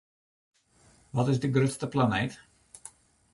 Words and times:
Wat 1.15 1.27
is 1.29 1.39
de 1.39 1.51
grutste 1.51 1.87
planeet? 1.87 2.41